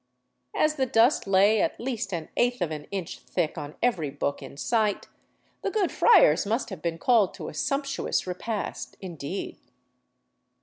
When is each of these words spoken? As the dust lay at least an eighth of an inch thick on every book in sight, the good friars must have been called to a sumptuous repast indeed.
As 0.55 0.77
the 0.77 0.87
dust 0.87 1.27
lay 1.27 1.61
at 1.61 1.79
least 1.79 2.11
an 2.11 2.29
eighth 2.35 2.59
of 2.59 2.71
an 2.71 2.85
inch 2.85 3.19
thick 3.19 3.55
on 3.55 3.75
every 3.83 4.09
book 4.09 4.41
in 4.41 4.57
sight, 4.57 5.07
the 5.61 5.69
good 5.69 5.91
friars 5.91 6.43
must 6.43 6.71
have 6.71 6.81
been 6.81 6.97
called 6.97 7.35
to 7.35 7.49
a 7.49 7.53
sumptuous 7.53 8.25
repast 8.25 8.97
indeed. 8.99 9.59